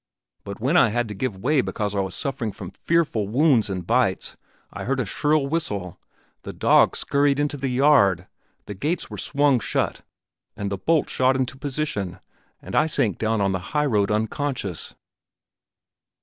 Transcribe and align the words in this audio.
But 0.43 0.59
when 0.59 0.77
I 0.77 0.89
had 0.89 1.07
to 1.09 1.13
give 1.13 1.37
way 1.37 1.61
because 1.61 1.93
I 1.93 1.99
was 1.99 2.15
suffering 2.15 2.51
from 2.53 2.71
fearful 2.71 3.27
wounds 3.27 3.69
and 3.69 3.85
bites, 3.85 4.35
I 4.73 4.85
heard 4.85 4.99
a 4.99 5.05
shrill 5.05 5.45
whistle; 5.45 5.99
the 6.41 6.53
dogs 6.53 6.97
scurried 6.97 7.37
into 7.39 7.55
the 7.55 7.67
yard, 7.67 8.25
the 8.65 8.73
gates 8.73 9.11
were 9.11 9.19
swung 9.19 9.59
shut 9.59 10.01
and 10.57 10.71
the 10.71 10.77
bolt 10.79 11.07
shot 11.07 11.35
into 11.35 11.55
position, 11.55 12.19
and 12.63 12.73
I 12.73 12.87
sank 12.87 13.19
down 13.19 13.41
on 13.41 13.51
the 13.51 13.69
highroad 13.77 14.09
unconscious." 14.09 14.95